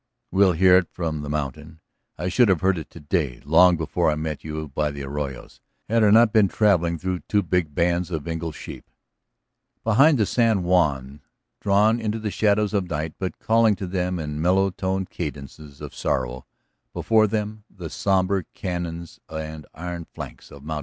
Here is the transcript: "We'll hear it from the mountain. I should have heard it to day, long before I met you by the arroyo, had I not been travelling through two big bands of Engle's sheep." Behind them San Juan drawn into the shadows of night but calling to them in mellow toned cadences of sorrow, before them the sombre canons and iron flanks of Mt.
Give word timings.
"We'll 0.31 0.53
hear 0.53 0.77
it 0.77 0.87
from 0.89 1.21
the 1.21 1.29
mountain. 1.29 1.79
I 2.17 2.27
should 2.27 2.49
have 2.49 2.61
heard 2.61 2.79
it 2.79 2.89
to 2.89 2.99
day, 2.99 3.39
long 3.45 3.77
before 3.77 4.09
I 4.09 4.15
met 4.15 4.43
you 4.43 4.67
by 4.69 4.89
the 4.89 5.03
arroyo, 5.03 5.47
had 5.87 6.03
I 6.03 6.09
not 6.09 6.33
been 6.33 6.47
travelling 6.47 6.97
through 6.97 7.19
two 7.29 7.43
big 7.43 7.75
bands 7.75 8.09
of 8.09 8.27
Engle's 8.27 8.55
sheep." 8.55 8.89
Behind 9.83 10.17
them 10.17 10.25
San 10.25 10.63
Juan 10.63 11.21
drawn 11.59 11.99
into 11.99 12.17
the 12.17 12.31
shadows 12.31 12.73
of 12.73 12.89
night 12.89 13.13
but 13.19 13.37
calling 13.37 13.75
to 13.75 13.85
them 13.85 14.17
in 14.17 14.41
mellow 14.41 14.71
toned 14.71 15.11
cadences 15.11 15.81
of 15.81 15.93
sorrow, 15.93 16.47
before 16.93 17.27
them 17.27 17.63
the 17.69 17.87
sombre 17.91 18.45
canons 18.55 19.19
and 19.29 19.67
iron 19.75 20.05
flanks 20.11 20.49
of 20.51 20.63
Mt. 20.63 20.79